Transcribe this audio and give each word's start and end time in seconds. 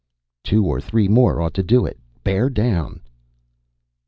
"Two 0.43 0.65
or 0.65 0.81
three 0.81 1.07
more 1.07 1.39
ought 1.39 1.53
to 1.53 1.61
do 1.61 1.85
it. 1.85 1.99
Bear 2.23 2.49
down." 2.49 3.01